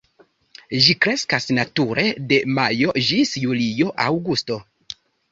Ĝi 0.85 0.93
kreskas 1.05 1.43
nature 1.57 2.05
de 2.31 2.39
majo 2.59 2.95
ĝis 3.09 3.33
julio, 3.43 3.91
aŭgusto. 4.07 4.57